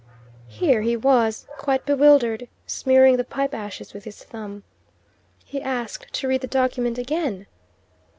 Here 0.47 0.81
he 0.81 0.97
was, 0.97 1.45
quite 1.59 1.85
bewildered, 1.85 2.47
smearing 2.65 3.17
the 3.17 3.23
pipe 3.23 3.53
ashes 3.53 3.93
with 3.93 4.03
his 4.05 4.23
thumb. 4.23 4.63
He 5.45 5.61
asked 5.61 6.11
to 6.13 6.27
read 6.27 6.41
the 6.41 6.47
document 6.47 6.97
again. 6.97 7.45